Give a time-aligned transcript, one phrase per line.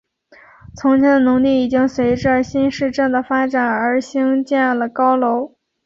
[0.75, 5.53] 从前的农地已经随着新市镇的发展而兴建了高楼。